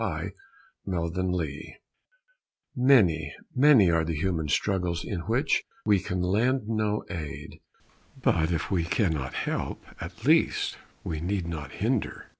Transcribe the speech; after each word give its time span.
_IT 0.25 0.33
MAY 0.83 1.21
BE 1.37 1.75
Many, 2.75 3.35
many 3.55 3.91
are 3.91 4.03
the 4.03 4.15
human 4.15 4.47
struggles 4.47 5.05
in 5.05 5.19
which 5.27 5.63
we 5.85 5.99
can 5.99 6.23
lend 6.23 6.67
no 6.67 7.03
aid. 7.11 7.59
But 8.19 8.51
if 8.51 8.71
we 8.71 8.83
cannot 8.83 9.35
help, 9.35 9.83
at 9.99 10.25
least 10.25 10.79
we 11.03 11.19
need 11.19 11.45
not 11.47 11.73
hinder. 11.73 12.29